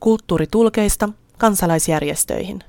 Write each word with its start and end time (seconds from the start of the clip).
Kulttuuritulkeista 0.00 1.08
kansalaisjärjestöihin. 1.38 2.60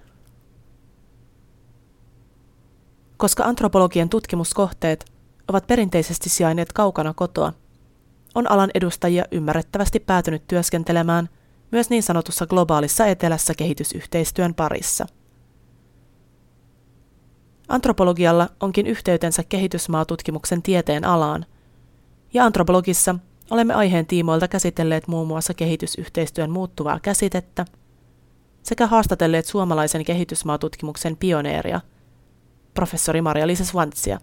Koska 3.17 3.43
antropologian 3.43 4.09
tutkimuskohteet 4.09 5.05
ovat 5.47 5.67
perinteisesti 5.67 6.29
sijainneet 6.29 6.73
kaukana 6.73 7.13
kotoa, 7.13 7.53
on 8.35 8.51
alan 8.51 8.69
edustajia 8.73 9.25
ymmärrettävästi 9.31 9.99
päätynyt 9.99 10.47
työskentelemään 10.47 11.29
myös 11.71 11.89
niin 11.89 12.03
sanotussa 12.03 12.47
globaalissa 12.47 13.05
etelässä 13.05 13.53
kehitysyhteistyön 13.53 14.53
parissa. 14.53 15.05
Antropologialla 17.67 18.49
onkin 18.59 18.87
yhteytensä 18.87 19.43
kehitysmaatutkimuksen 19.43 20.61
tieteen 20.61 21.05
alaan, 21.05 21.45
ja 22.33 22.45
antropologissa 22.45 23.15
olemme 23.49 23.73
aiheen 23.73 24.05
tiimoilta 24.05 24.47
käsitelleet 24.47 25.07
muun 25.07 25.27
muassa 25.27 25.53
kehitysyhteistyön 25.53 26.51
muuttuvaa 26.51 26.99
käsitettä 26.99 27.65
sekä 28.63 28.87
haastatelleet 28.87 29.45
suomalaisen 29.45 30.05
kehitysmaatutkimuksen 30.05 31.17
pioneeria, 31.17 31.81
professori 32.73 33.21
Maria-Liisa 33.21 33.65
Swantsia. 33.65 34.19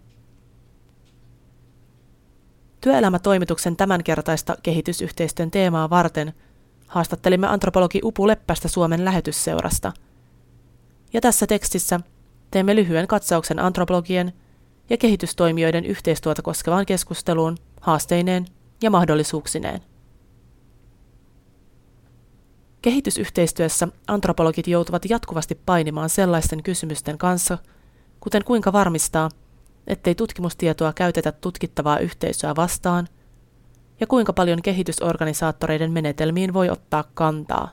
Työelämätoimituksen 2.80 3.76
tämänkertaista 3.76 4.56
kehitysyhteistyön 4.62 5.50
teemaa 5.50 5.90
varten 5.90 6.32
haastattelimme 6.86 7.46
antropologi 7.46 8.00
Upu 8.04 8.26
Leppästä 8.26 8.68
Suomen 8.68 9.04
lähetysseurasta. 9.04 9.92
Ja 11.12 11.20
tässä 11.20 11.46
tekstissä 11.46 12.00
teemme 12.50 12.76
lyhyen 12.76 13.06
katsauksen 13.06 13.58
antropologien 13.58 14.32
ja 14.90 14.96
kehitystoimijoiden 14.96 15.84
yhteistyötä 15.84 16.42
koskevaan 16.42 16.86
keskusteluun 16.86 17.56
haasteineen 17.80 18.46
ja 18.82 18.90
mahdollisuuksineen. 18.90 19.80
Kehitysyhteistyössä 22.82 23.88
antropologit 24.06 24.68
joutuvat 24.68 25.02
jatkuvasti 25.10 25.54
painimaan 25.66 26.08
sellaisten 26.08 26.62
kysymysten 26.62 27.18
kanssa, 27.18 27.58
kuten 28.20 28.44
kuinka 28.44 28.72
varmistaa, 28.72 29.28
ettei 29.86 30.14
tutkimustietoa 30.14 30.92
käytetä 30.92 31.32
tutkittavaa 31.32 31.98
yhteisöä 31.98 32.56
vastaan, 32.56 33.08
ja 34.00 34.06
kuinka 34.06 34.32
paljon 34.32 34.62
kehitysorganisaattoreiden 34.62 35.92
menetelmiin 35.92 36.54
voi 36.54 36.70
ottaa 36.70 37.04
kantaa. 37.14 37.70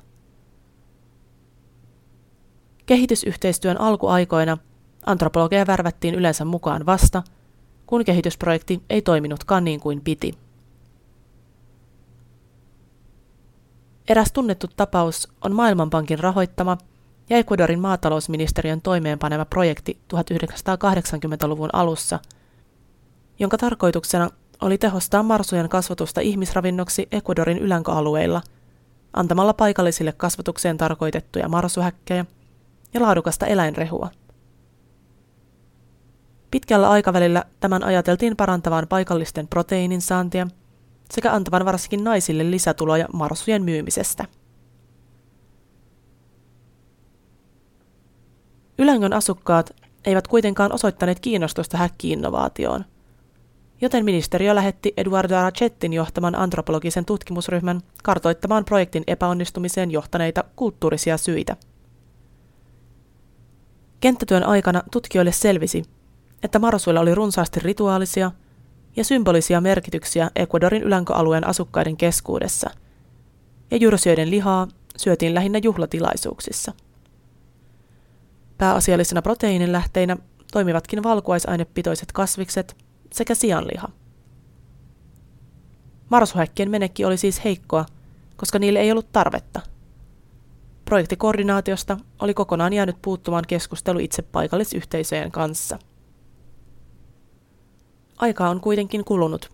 Kehitysyhteistyön 2.85 3.81
alkuaikoina 3.81 4.57
antropologeja 5.05 5.67
värvättiin 5.67 6.15
yleensä 6.15 6.45
mukaan 6.45 6.85
vasta, 6.85 7.23
kun 7.85 8.05
kehitysprojekti 8.05 8.83
ei 8.89 9.01
toiminutkaan 9.01 9.63
niin 9.63 9.79
kuin 9.79 10.01
piti. 10.01 10.42
Eräs 14.07 14.31
tunnettu 14.31 14.67
tapaus 14.75 15.27
on 15.41 15.55
Maailmanpankin 15.55 16.19
rahoittama 16.19 16.77
ja 17.29 17.37
Ecuadorin 17.37 17.79
maatalousministeriön 17.79 18.81
toimeenpanema 18.81 19.45
projekti 19.45 19.99
1980-luvun 20.13 21.69
alussa, 21.73 22.19
jonka 23.39 23.57
tarkoituksena 23.57 24.29
oli 24.61 24.77
tehostaa 24.77 25.23
marsujen 25.23 25.69
kasvatusta 25.69 26.21
ihmisravinnoksi 26.21 27.07
Ecuadorin 27.11 27.57
ylänköalueilla 27.57 28.41
antamalla 29.13 29.53
paikallisille 29.53 30.11
kasvatukseen 30.11 30.77
tarkoitettuja 30.77 31.49
marsuhäkkejä 31.49 32.25
ja 32.93 33.01
laadukasta 33.01 33.45
eläinrehua. 33.45 34.09
Pitkällä 36.51 36.89
aikavälillä 36.89 37.43
tämän 37.59 37.83
ajateltiin 37.83 38.35
parantavan 38.35 38.87
paikallisten 38.87 39.47
proteiinin 39.47 40.01
saantia– 40.01 40.47
sekä 41.11 41.33
antavan 41.33 41.65
varsinkin 41.65 42.03
naisille 42.03 42.51
lisätuloja 42.51 43.07
marsujen 43.13 43.63
myymisestä. 43.63 44.25
Ylängön 48.77 49.13
asukkaat 49.13 49.75
eivät 50.05 50.27
kuitenkaan 50.27 50.71
osoittaneet 50.73 51.19
kiinnostusta 51.19 51.77
häkkiinnovaatioon, 51.77 52.85
joten 53.81 54.05
ministeriö 54.05 54.55
lähetti 54.55 54.93
Eduardo 54.97 55.37
Aracettin 55.37 55.93
johtaman 55.93 56.35
antropologisen 56.35 57.05
tutkimusryhmän 57.05 57.81
kartoittamaan 58.03 58.65
projektin 58.65 59.03
epäonnistumiseen 59.07 59.91
johtaneita 59.91 60.43
kulttuurisia 60.55 61.17
syitä. 61.17 61.55
Kenttätyön 63.99 64.43
aikana 64.43 64.83
tutkijoille 64.91 65.31
selvisi, 65.31 65.83
että 66.43 66.59
marsuilla 66.59 66.99
oli 66.99 67.15
runsaasti 67.15 67.59
rituaalisia– 67.59 68.31
ja 68.95 69.03
symbolisia 69.03 69.61
merkityksiä 69.61 70.31
Ecuadorin 70.35 70.83
ylänköalueen 70.83 71.47
asukkaiden 71.47 71.97
keskuudessa, 71.97 72.69
ja 73.71 73.77
jyrsijöiden 73.77 74.31
lihaa 74.31 74.67
syötiin 74.97 75.33
lähinnä 75.33 75.59
juhlatilaisuuksissa. 75.63 76.73
Pääasiallisena 78.57 79.21
proteiinilähteinä 79.21 80.17
toimivatkin 80.51 81.03
valkuaisainepitoiset 81.03 82.11
kasvikset 82.11 82.77
sekä 83.13 83.35
sianliha. 83.35 83.89
Marsuhäkkien 86.09 86.71
menekki 86.71 87.05
oli 87.05 87.17
siis 87.17 87.43
heikkoa, 87.43 87.85
koska 88.35 88.59
niille 88.59 88.79
ei 88.79 88.91
ollut 88.91 89.11
tarvetta. 89.11 89.61
Projektikoordinaatiosta 90.85 91.97
oli 92.19 92.33
kokonaan 92.33 92.73
jäänyt 92.73 92.95
puuttumaan 93.01 93.43
keskustelu 93.47 93.99
itse 93.99 94.21
paikallisyhteisöjen 94.21 95.31
kanssa– 95.31 95.79
Aikaa 98.23 98.49
on 98.49 98.61
kuitenkin 98.61 99.03
kulunut, 99.03 99.51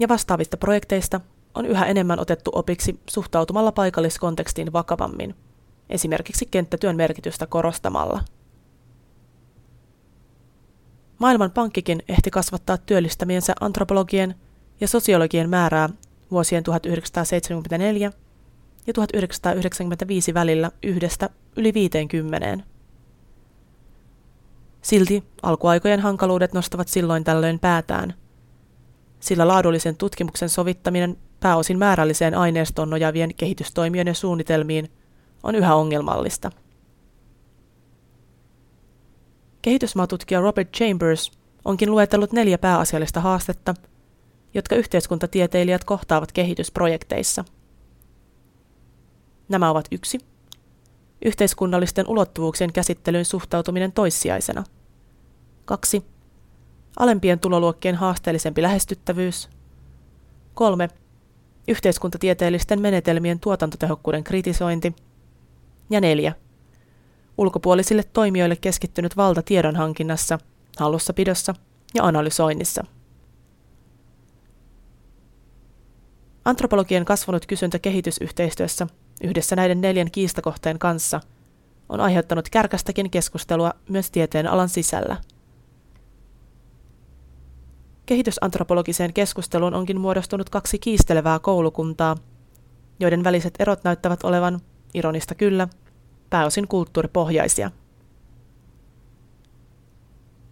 ja 0.00 0.08
vastaavista 0.08 0.56
projekteista 0.56 1.20
on 1.54 1.66
yhä 1.66 1.86
enemmän 1.86 2.20
otettu 2.20 2.50
opiksi 2.54 3.00
suhtautumalla 3.10 3.72
paikalliskontekstiin 3.72 4.72
vakavammin, 4.72 5.34
esimerkiksi 5.90 6.46
kenttätyön 6.46 6.96
merkitystä 6.96 7.46
korostamalla. 7.46 8.20
Maailmanpankkikin 11.18 12.02
ehti 12.08 12.30
kasvattaa 12.30 12.78
työllistämiensä 12.78 13.54
antropologien 13.60 14.34
ja 14.80 14.88
sosiologien 14.88 15.50
määrää 15.50 15.88
vuosien 16.30 16.62
1974 16.62 18.12
ja 18.86 18.92
1995 18.92 20.34
välillä 20.34 20.70
yhdestä 20.82 21.30
yli 21.56 21.74
50. 21.74 22.73
Silti 24.84 25.24
alkuaikojen 25.42 26.00
hankaluudet 26.00 26.52
nostavat 26.52 26.88
silloin 26.88 27.24
tällöin 27.24 27.58
päätään, 27.58 28.14
sillä 29.20 29.48
laadullisen 29.48 29.96
tutkimuksen 29.96 30.48
sovittaminen 30.48 31.16
pääosin 31.40 31.78
määrälliseen 31.78 32.34
aineistoon 32.34 32.90
nojavien 32.90 33.34
kehitystoimijoiden 33.34 34.14
suunnitelmiin 34.14 34.90
on 35.42 35.54
yhä 35.54 35.74
ongelmallista. 35.74 36.50
Kehitysmaatutkija 39.62 40.40
Robert 40.40 40.72
Chambers 40.72 41.32
onkin 41.64 41.90
luetellut 41.90 42.32
neljä 42.32 42.58
pääasiallista 42.58 43.20
haastetta, 43.20 43.74
jotka 44.54 44.74
yhteiskuntatieteilijät 44.74 45.84
kohtaavat 45.84 46.32
kehitysprojekteissa. 46.32 47.44
Nämä 49.48 49.70
ovat 49.70 49.86
yksi– 49.90 50.18
Yhteiskunnallisten 51.24 52.08
ulottuvuuksien 52.08 52.72
käsittelyyn 52.72 53.24
suhtautuminen 53.24 53.92
toissijaisena. 53.92 54.64
2. 55.64 56.04
Alempien 56.98 57.40
tuloluokkien 57.40 57.94
haasteellisempi 57.94 58.62
lähestyttävyys. 58.62 59.48
3. 60.54 60.88
Yhteiskuntatieteellisten 61.68 62.80
menetelmien 62.80 63.40
tuotantotehokkuuden 63.40 64.24
kritisointi. 64.24 64.94
Ja 65.90 66.00
4. 66.00 66.32
Ulkopuolisille 67.38 68.02
toimijoille 68.12 68.56
keskittynyt 68.56 69.16
valta 69.16 69.42
tiedonhankinnassa, 69.42 70.38
hallussapidossa 70.78 71.54
ja 71.94 72.04
analysoinnissa. 72.04 72.84
Antropologian 76.44 77.04
kasvanut 77.04 77.46
kysyntä 77.46 77.78
kehitysyhteistyössä 77.78 78.86
yhdessä 79.22 79.56
näiden 79.56 79.80
neljän 79.80 80.10
kiistakohteen 80.10 80.78
kanssa 80.78 81.20
on 81.88 82.00
aiheuttanut 82.00 82.48
kärkästäkin 82.48 83.10
keskustelua 83.10 83.72
myös 83.88 84.10
tieteen 84.10 84.46
alan 84.46 84.68
sisällä. 84.68 85.16
Kehitysantropologiseen 88.06 89.12
keskusteluun 89.12 89.74
onkin 89.74 90.00
muodostunut 90.00 90.50
kaksi 90.50 90.78
kiistelevää 90.78 91.38
koulukuntaa, 91.38 92.16
joiden 93.00 93.24
väliset 93.24 93.54
erot 93.58 93.84
näyttävät 93.84 94.24
olevan, 94.24 94.60
ironista 94.94 95.34
kyllä, 95.34 95.68
pääosin 96.30 96.68
kulttuuripohjaisia. 96.68 97.70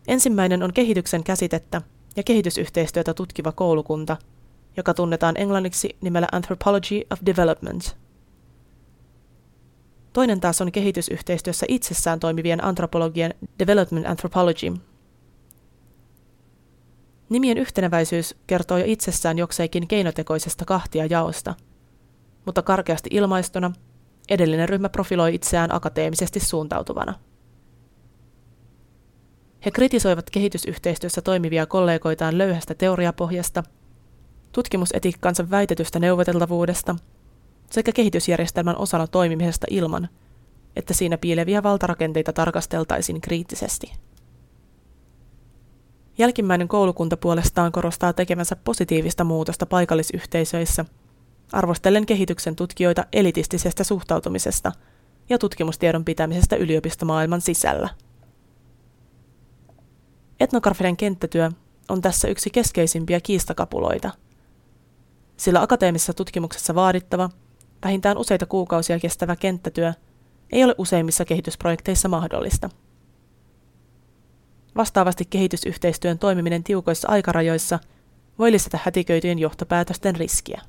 Ensimmäinen 0.08 0.62
on 0.62 0.72
kehityksen 0.72 1.24
käsitettä 1.24 1.82
ja 2.16 2.22
kehitysyhteistyötä 2.22 3.14
tutkiva 3.14 3.52
koulukunta, 3.52 4.16
joka 4.76 4.94
tunnetaan 4.94 5.36
englanniksi 5.36 5.96
nimellä 6.00 6.28
Anthropology 6.32 7.02
of 7.10 7.20
Development– 7.26 7.96
Toinen 10.12 10.40
taas 10.40 10.60
on 10.60 10.72
kehitysyhteistyössä 10.72 11.66
itsessään 11.68 12.20
toimivien 12.20 12.64
antropologien 12.64 13.34
Development 13.58 14.06
Anthropology. 14.06 14.72
Nimien 17.32 17.58
yhteneväisyys 17.58 18.34
kertoo 18.46 18.78
jo 18.78 18.84
itsessään 18.86 19.38
jokseikin 19.38 19.88
keinotekoisesta 19.88 20.64
kahtia 20.64 21.06
jaosta, 21.06 21.54
mutta 22.46 22.62
karkeasti 22.62 23.10
ilmaistuna 23.12 23.72
edellinen 24.28 24.68
ryhmä 24.68 24.88
profiloi 24.88 25.34
itseään 25.34 25.74
akateemisesti 25.74 26.40
suuntautuvana. 26.40 27.14
He 29.64 29.70
kritisoivat 29.70 30.30
kehitysyhteistyössä 30.30 31.22
toimivia 31.22 31.66
kollegoitaan 31.66 32.38
löyhästä 32.38 32.74
teoriapohjasta, 32.74 33.62
tutkimusetiikkansa 34.52 35.50
väitetystä 35.50 35.98
neuvoteltavuudesta 35.98 36.96
sekä 37.70 37.92
kehitysjärjestelmän 37.92 38.78
osana 38.78 39.06
toimimisesta 39.06 39.66
ilman, 39.70 40.08
että 40.76 40.94
siinä 40.94 41.18
piileviä 41.18 41.62
valtarakenteita 41.62 42.32
tarkasteltaisiin 42.32 43.20
kriittisesti. 43.20 43.92
Jälkimmäinen 46.22 46.68
koulukunta 46.68 47.16
puolestaan 47.16 47.72
korostaa 47.72 48.12
tekemänsä 48.12 48.56
positiivista 48.56 49.24
muutosta 49.24 49.66
paikallisyhteisöissä, 49.66 50.84
arvostellen 51.52 52.06
kehityksen 52.06 52.56
tutkijoita 52.56 53.04
elitistisestä 53.12 53.84
suhtautumisesta 53.84 54.72
ja 55.28 55.38
tutkimustiedon 55.38 56.04
pitämisestä 56.04 56.56
yliopistomaailman 56.56 57.40
sisällä. 57.40 57.88
Etnografinen 60.40 60.96
kenttätyö 60.96 61.50
on 61.88 62.00
tässä 62.00 62.28
yksi 62.28 62.50
keskeisimpiä 62.50 63.20
kiistakapuloita, 63.20 64.10
sillä 65.36 65.62
akateemisessa 65.62 66.14
tutkimuksessa 66.14 66.74
vaadittava, 66.74 67.30
vähintään 67.84 68.18
useita 68.18 68.46
kuukausia 68.46 68.98
kestävä 68.98 69.36
kenttätyö 69.36 69.92
ei 70.52 70.64
ole 70.64 70.74
useimmissa 70.78 71.24
kehitysprojekteissa 71.24 72.08
mahdollista. 72.08 72.70
Vastaavasti 74.76 75.24
kehitysyhteistyön 75.24 76.18
toimiminen 76.18 76.64
tiukoissa 76.64 77.08
aikarajoissa 77.08 77.78
voi 78.38 78.52
lisätä 78.52 78.78
hätiköityjen 78.84 79.38
johtopäätösten 79.38 80.16
riskiä. 80.16 80.60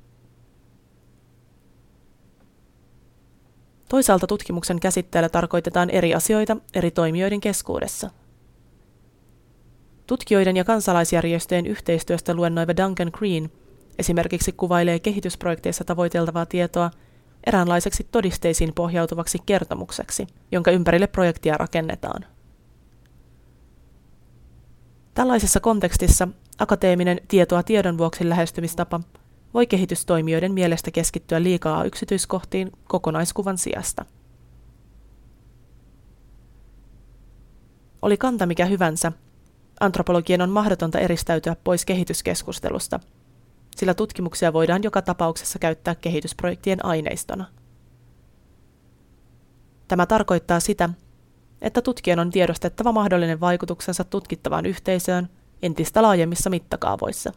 Toisaalta 3.90 4.28
tutkimuksen 4.28 4.80
käsitteellä 4.80 5.30
tarkoitetaan 5.30 5.90
eri 5.90 6.14
asioita 6.14 6.58
eri 6.74 6.92
toimijoiden 6.92 7.42
keskuudessa. 7.42 8.10
Tutkijoiden 10.08 10.58
ja 10.58 10.64
kansalaisjärjestöjen 10.64 11.66
yhteistyöstä 11.66 12.34
luennoiva 12.34 12.74
Duncan 12.78 13.12
Green 13.14 13.52
esimerkiksi 14.00 14.52
kuvailee 14.52 15.00
kehitysprojekteissa 15.00 15.84
tavoiteltavaa 15.84 16.46
tietoa 16.46 16.92
eräänlaiseksi 17.48 18.08
todisteisiin 18.12 18.74
pohjautuvaksi 18.74 19.38
kertomukseksi, 19.46 20.28
jonka 20.52 20.72
ympärille 20.72 21.08
projektia 21.08 21.58
rakennetaan. 21.58 22.26
Tällaisessa 25.14 25.60
kontekstissa 25.60 26.28
akateeminen 26.60 27.22
tietoa 27.28 27.64
tiedon 27.64 27.98
vuoksi 27.98 28.30
lähestymistapa 28.30 29.00
voi 29.54 29.68
kehitystoimijoiden 29.68 30.54
mielestä 30.54 30.92
keskittyä 30.92 31.44
liikaa 31.44 31.84
yksityiskohtiin 31.84 32.72
kokonaiskuvan 32.88 33.58
sijasta. 33.58 34.06
Oli 38.02 38.18
kanta 38.18 38.46
mikä 38.46 38.66
hyvänsä, 38.66 39.12
antropologien 39.80 40.42
on 40.42 40.50
mahdotonta 40.50 41.00
eristäytyä 41.00 41.56
pois 41.64 41.86
kehityskeskustelusta, 41.86 43.00
sillä 43.76 43.94
tutkimuksia 43.94 44.54
voidaan 44.54 44.84
joka 44.84 45.02
tapauksessa 45.02 45.60
käyttää 45.60 45.96
kehitysprojektien 45.96 46.86
aineistona. 46.86 47.46
Tämä 49.88 50.06
tarkoittaa 50.06 50.60
sitä, 50.60 50.90
että 51.64 51.82
tutkijan 51.82 52.20
on 52.20 52.30
tiedostettava 52.30 52.92
mahdollinen 52.92 53.40
vaikutuksensa 53.40 54.04
tutkittavaan 54.04 54.66
yhteisöön 54.66 55.30
entistä 55.62 56.02
laajemmissa 56.02 56.50
mittakaavoissa. 56.50 57.32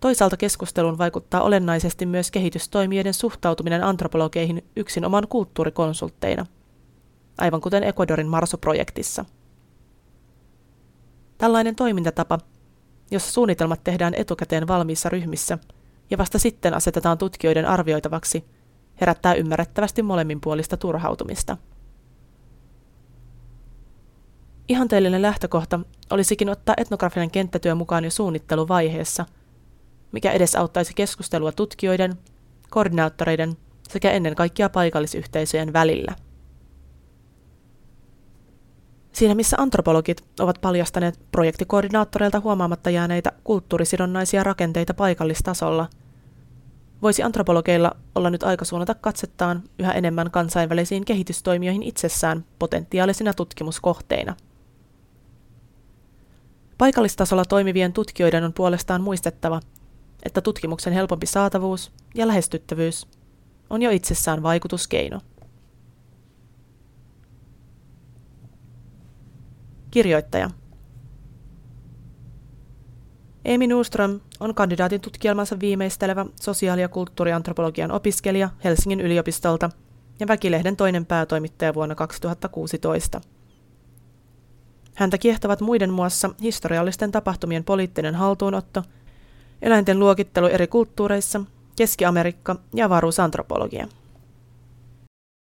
Toisaalta 0.00 0.36
keskusteluun 0.36 0.98
vaikuttaa 0.98 1.42
olennaisesti 1.42 2.06
myös 2.06 2.30
kehitystoimijoiden 2.30 3.14
suhtautuminen 3.14 3.84
antropologeihin 3.84 4.64
yksin 4.76 5.04
oman 5.04 5.28
kulttuurikonsultteina, 5.28 6.46
aivan 7.38 7.60
kuten 7.60 7.84
Ecuadorin 7.84 8.28
Marso-projektissa. 8.28 9.24
Tällainen 11.38 11.76
toimintatapa, 11.76 12.38
jossa 13.10 13.32
suunnitelmat 13.32 13.84
tehdään 13.84 14.14
etukäteen 14.14 14.68
valmiissa 14.68 15.08
ryhmissä 15.08 15.58
ja 16.10 16.18
vasta 16.18 16.38
sitten 16.38 16.74
asetetaan 16.74 17.18
tutkijoiden 17.18 17.66
arvioitavaksi– 17.66 18.44
herättää 19.00 19.34
ymmärrettävästi 19.34 20.02
molemminpuolista 20.02 20.76
turhautumista. 20.76 21.56
Ihanteellinen 24.68 25.22
lähtökohta 25.22 25.80
olisikin 26.10 26.48
ottaa 26.48 26.74
etnografinen 26.78 27.30
kenttätyö 27.30 27.74
mukaan 27.74 28.04
jo 28.04 28.10
suunnitteluvaiheessa, 28.10 29.26
mikä 30.12 30.32
edesauttaisi 30.32 30.94
keskustelua 30.94 31.52
tutkijoiden, 31.52 32.14
koordinaattoreiden 32.70 33.56
sekä 33.88 34.10
ennen 34.10 34.34
kaikkea 34.34 34.68
paikallisyhteisöjen 34.68 35.72
välillä. 35.72 36.14
Siinä 39.12 39.34
missä 39.34 39.56
antropologit 39.60 40.24
ovat 40.40 40.60
paljastaneet 40.60 41.20
projektikoordinaattoreilta 41.32 42.40
huomaamatta 42.40 42.90
jääneitä 42.90 43.32
kulttuurisidonnaisia 43.44 44.42
rakenteita 44.42 44.94
paikallistasolla– 44.94 45.88
Voisi 47.02 47.22
antropologeilla 47.22 47.96
olla 48.14 48.30
nyt 48.30 48.42
aika 48.42 48.64
suunnata 48.64 48.94
katsettaan 48.94 49.62
yhä 49.78 49.92
enemmän 49.92 50.30
kansainvälisiin 50.30 51.04
kehitystoimijoihin 51.04 51.82
itsessään 51.82 52.44
potentiaalisina 52.58 53.34
tutkimuskohteina. 53.34 54.36
Paikallistasolla 56.78 57.44
toimivien 57.44 57.92
tutkijoiden 57.92 58.44
on 58.44 58.52
puolestaan 58.52 59.02
muistettava, 59.02 59.60
että 60.22 60.40
tutkimuksen 60.40 60.92
helpompi 60.92 61.26
saatavuus 61.26 61.92
ja 62.14 62.28
lähestyttävyys 62.28 63.06
on 63.70 63.82
jo 63.82 63.90
itsessään 63.90 64.42
vaikutuskeino. 64.42 65.20
Kirjoittaja 69.90 70.50
Amy 73.54 73.66
Nordström 73.66 74.20
on 74.40 74.54
kandidaatin 74.54 75.00
tutkielmansa 75.00 75.60
viimeistelevä 75.60 76.26
sosiaali- 76.40 76.80
ja 76.80 76.88
kulttuuriantropologian 76.88 77.92
opiskelija 77.92 78.50
Helsingin 78.64 79.00
yliopistolta 79.00 79.70
ja 80.20 80.28
Väkilehden 80.28 80.76
toinen 80.76 81.06
päätoimittaja 81.06 81.74
vuonna 81.74 81.94
2016. 81.94 83.20
Häntä 84.94 85.18
kiehtovat 85.18 85.60
muiden 85.60 85.90
muassa 85.90 86.30
historiallisten 86.42 87.12
tapahtumien 87.12 87.64
poliittinen 87.64 88.14
haltuunotto, 88.14 88.82
eläinten 89.62 89.98
luokittelu 89.98 90.46
eri 90.46 90.66
kulttuureissa, 90.66 91.40
Keski-Amerikka 91.76 92.56
ja 92.74 92.86
avaruusantropologia. 92.86 93.88